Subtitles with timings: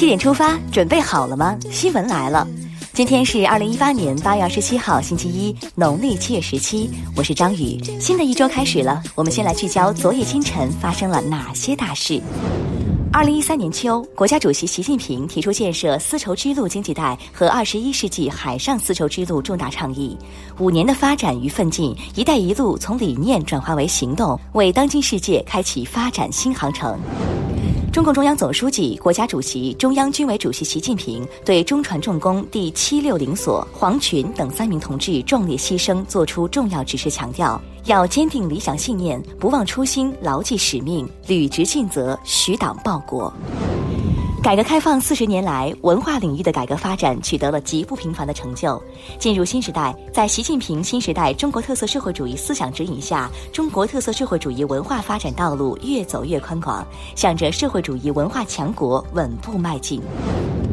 [0.00, 1.54] 七点出发，准备好了吗？
[1.70, 2.48] 新闻来了，
[2.94, 6.90] 今天是二零一八年八月二十七号，星期一，农历七月十七。
[7.14, 12.18] 我是张宇，新的一周开始了，我们先来聚焦昨夜今晨发生了哪些大事。
[13.12, 20.16] 二零一三年秋，国家主席习近平提出建设丝绸之路经济带和二十一世纪海上丝绸之路重大倡议。
[20.58, 26.98] 五年的发展与奋进，“一带一路”从理念转化为行动，为当今世界开启发展新航程。
[27.92, 43.32] 中共中央总书记、国家主席、中央军委主席习近平对中船重工第七六零所黄群等三名同志壮烈牺牲作出重要指示，强调要坚定理想信念，不忘初心，牢记使命，履职尽责，许党报国。
[44.42, 48.82] 改革开放四十年来，文化领域的改革发展取得了极不平凡的成就。
[49.18, 60.00] 进入新时代，在习近平新时代中国特色社会主义思想指引下，中国特色社会主义文化发展道路越走越宽广，向着社会主义文化强国稳步迈进。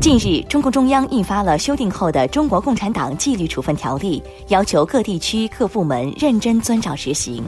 [0.00, 4.22] 近日，中共中央印发了修订后的《中国共产党纪律处分条例》，
[4.52, 7.42] 要求各地区各部门认真遵照执行。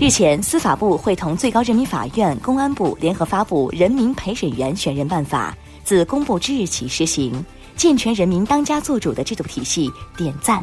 [0.00, 10.62] 日前，司法部会同最高人民法院、公安部联合发布《人民陪审员选任办法》，自公布之日起施行，健全人民当家作主的制度体系，点赞。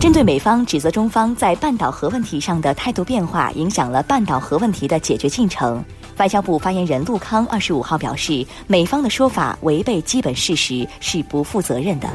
[0.00, 5.80] 针对美方指责中方在半岛核问题上的态度变化影响了半岛核问题的解决进程，
[6.16, 12.10] 外交部发言人陆康二十五号表示，美方的说法违背基本事实，是不负责任的。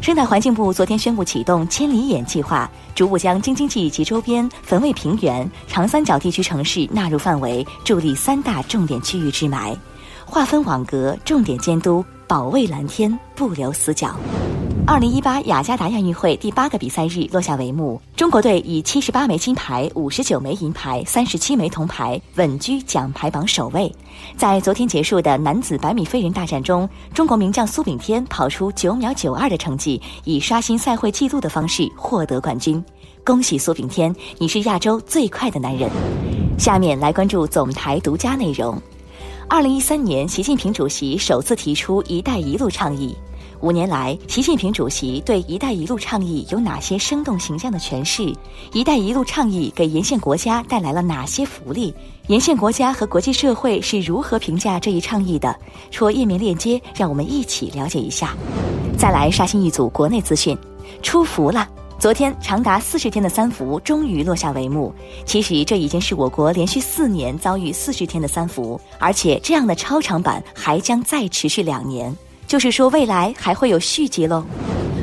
[0.00, 9.76] 生态环境部昨天宣布启动“千里眼”计划，逐步将京津冀及周边汾渭平原、长三角地区城市纳入范围，助力三大重点区域治霾，
[10.24, 14.16] 划分网格，重点监督，保卫蓝天，不留死角。
[14.90, 23.94] 二零一八雅加达亚运会第八个比赛日落下帷幕，中国队以七十八枚金牌、五十九枚银牌、三十七枚铜牌，稳居奖牌榜首位。
[24.34, 32.82] 在昨天结束的男子百米飞人大战中，中国名将苏炳添跑出九秒九二的成绩，以刷新赛会纪录的方式获得冠军。
[33.22, 35.90] 恭喜苏炳添，你是亚洲最快的男人。
[36.58, 38.80] 下面来关注总台独家内容。
[39.50, 43.14] 二零一三年，习近平主席首次提出“一带一路”倡议。
[43.60, 48.32] 五年来，习近平主席对“一带一路”倡议有哪些生动形象的诠释
[48.72, 51.92] ？“一带一路”倡议给沿线国家带来了哪些福利？
[52.28, 55.54] 沿线国家和国际社会是如何评价这一倡议的？
[55.90, 58.32] 戳页面链接，让我们一起了解一下。
[58.96, 60.56] 再来刷新一组国内资讯，
[61.02, 61.68] 出伏了！
[61.98, 64.94] 昨天长达四十天的三伏终于落下帷幕。
[65.26, 72.16] 其实这已经是我国连续四年遭遇四十天的三伏，而且这样的超长版还将再持续两年。
[72.48, 74.42] 就是说，未来还会有续集喽。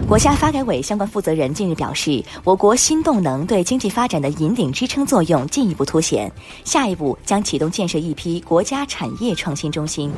[0.07, 6.31] 国家发改委相关负责人近日表示，我国新动能对经济发展的引领支撑作用进一步凸显。
[6.63, 10.11] 下一步将启动建设一批国家产业创新中心。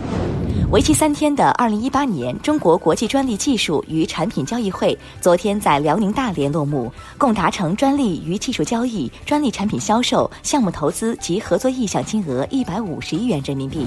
[0.72, 13.86] 为期三天的二零一八年中国国际专利技术与产品交易会昨天在辽宁大连落幕，共达成专利与技术交易、专利产品销售、项目投资及合作意向金额一百五十亿元人民币。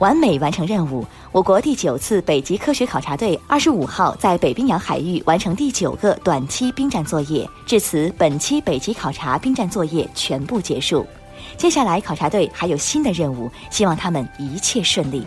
[0.00, 7.48] 完美完成任务，我国第九次北极科学考察队二十五号在北冰洋海域完成第九个短期冰战作业。
[7.64, 11.06] 至此，本期北极考察冰战作业全部结束。
[11.56, 15.24] 接下来，考察队还有新的任务，希望他们一切顺利。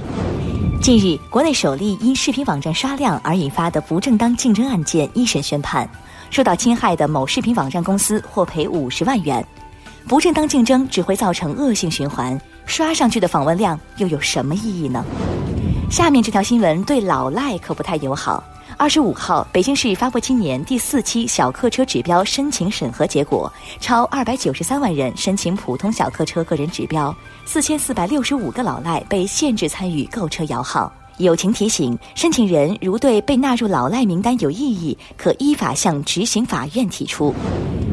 [0.81, 5.89] 近日，国内首例因视频网站刷量而引发的不正当竞争案件一审宣判，
[6.29, 9.45] 受到侵害的某视频网站公司获赔五十万元。
[10.07, 12.39] 不正当竞争只会造成恶性循环。
[12.67, 15.03] 刷上去的访问量又有什么意义呢？
[15.89, 18.43] 下面这条新闻对老赖可不太友好。
[18.77, 30.93] 二十五号，北京市发布今年第四期小客车指标申请审核结果，超二百九十三万人申请普通小客车个人指标，四千四百六十五个老赖被限制参与购车摇号。
[31.17, 37.33] 友情提醒：申请人如对被纳入老赖名单有异议，可依法向执行法院提出。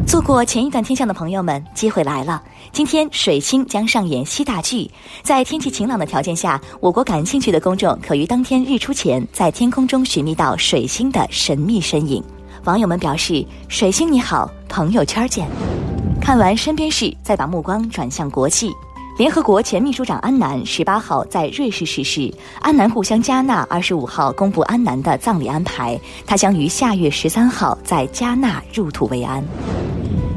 [0.06, 2.40] 做过前一段天象的朋友们，机会来了！
[2.72, 4.88] 今天水星将上演西大剧，
[5.22, 12.22] 在天气晴朗的条件下，我国感兴趣的公众可于当天日出前在天空中寻觅到水星的神秘身影。
[12.64, 15.48] 网友们表示：“水星你好，朋友圈见。”
[16.20, 18.70] 看完身边事，再把目光转向国际。
[19.16, 29.42] 联合国前秘书长安南十八号在瑞士逝世，安南故乡加纳二十五号公布安南的葬礼安排，他将于下月十三号在加纳入土为安。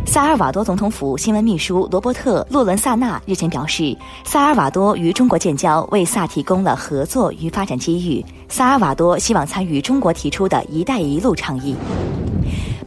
[0.07, 8.25] 萨尔瓦多总统府新闻秘书罗伯特·洛伦萨纳日前表示，萨尔瓦多与中国建交为萨提供了合作与发展机遇。
[8.47, 11.75] 萨尔瓦多希望参与中国提出的一带一路倡议。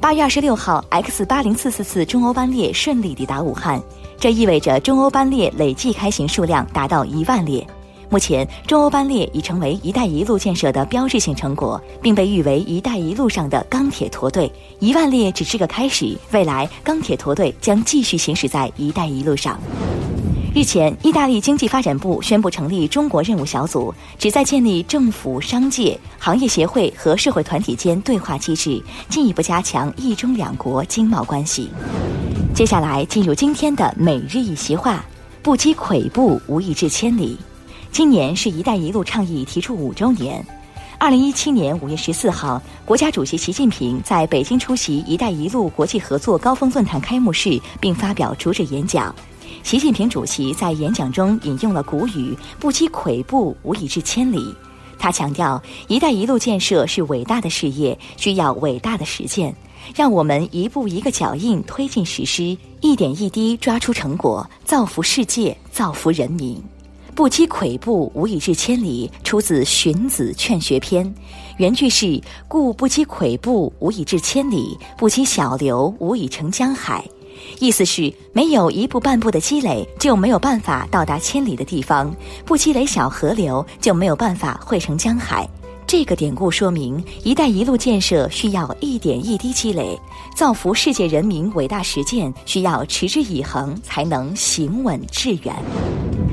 [0.01, 3.81] 八月二十六号，X 八零四四次中欧班列顺利抵达武汉，
[4.19, 7.65] 这意味着中欧班列累计开行数量达到一万列。
[8.13, 14.51] 目前，中欧班列已成为“一带一路”建设的标志性成果，并被誉为“一带一路”上的钢铁驼队。
[14.81, 19.57] 一万列只是个开始，未来钢铁驼队将继续行驶在“一带一路”上。
[20.53, 31.71] 日前，意大利经济发展部宣布成立中国任务小组，旨在建立政府、商界、行业协会和社会团体间对话机制，进一步加强一中两国经贸关系。
[32.53, 35.05] 接下来进入今天的每日一席话：
[35.45, 37.39] 不积跬步，无以至千里。
[37.93, 40.45] 今年是一带一路倡议提出五周年。
[40.97, 49.15] 二零一七年五月十四号，国家主席习近平在北京出席“一带一路”国际合作高峰论坛开幕式，并发表主旨演讲。
[49.65, 54.55] 习近平主席在演讲中引用了古语：“不积跬步，无以至千里。”
[54.97, 59.55] 他强调，“一带一路”建设是伟大的事业，需要伟大的实践。
[59.97, 66.63] 让我们一步一个脚印推进实施，一点一滴抓出成果，造福世界，造福人民。
[67.21, 71.05] 不积跬步，无以至千里，出自《荀子·劝学篇》，
[71.59, 72.19] 原句是
[72.49, 77.05] ：“故不积跬步，无以至千里；不积小流，无以成江海。”
[77.61, 82.11] 意思是，没有一步半步的积累，就没有办法到达千里的地方；
[82.47, 85.47] 不积累小河流，就没有办法汇成江海。
[85.87, 89.95] 这个典故说明，“一带一路”建设需要一点一滴积累，
[90.35, 95.55] 造福世界人民伟大实践需要持之以恒，才能行稳致远。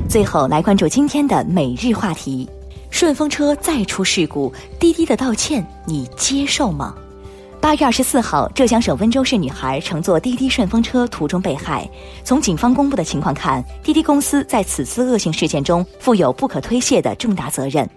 [0.10, 2.48] 最后来关注今天的每日话题：
[2.90, 6.96] 顺风车再出事故，滴滴的道歉你接受吗？
[7.60, 11.88] 八月二十四号，浙江省温州市女孩乘坐滴滴顺风车途中被害。
[12.24, 17.88] 从警方公布的情况看，滴滴公司在此次恶性事件中负有不可推卸的重大责任。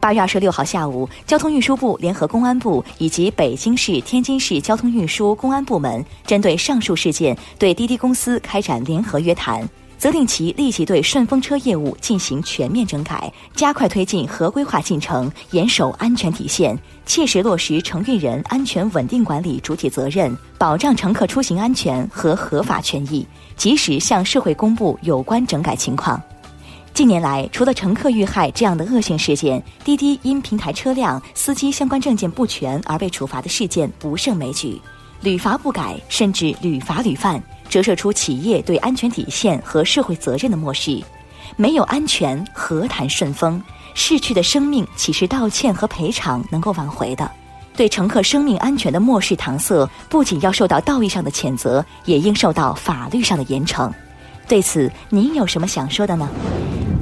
[0.00, 9.68] 八月二十六号下午，交通运输部联合公安部以及北京市、天津市交通运输公安部门，针对上述事件，对滴滴公司开展联合约谈。
[10.00, 16.74] 责令其立即对顺风车业务进行全面整改，加快推进合规化进程，严守安全底线，
[17.04, 23.26] 切实落实承运人安全稳定管理主体责任，保障乘客出行安全和合法权益，
[23.58, 26.18] 及时向社会公布有关整改情况。
[26.94, 34.80] 近年来，除了乘客遇害这样的恶性事件，滴滴因平台车辆司机相关证件不全而被处罚的事件不胜枚举，
[35.22, 37.42] 屡罚不改，甚至屡罚屡犯。
[37.68, 41.00] 折射出企业对安全底线和社会责任的漠视，
[41.56, 43.62] 没有安全何谈顺风？
[43.94, 47.30] 逝去的生命岂是道歉和赔偿能够挽回的？
[47.76, 53.88] 对乘客生命安全的漠视搪塞，不仅要受到道义上的谴责，也应受到法律上的严惩。
[54.48, 56.28] 对此，您有什么想说的呢？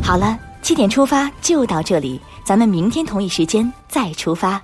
[0.02, 4.60] 好了，七点出发就到这里，咱们明天同一时间再出发。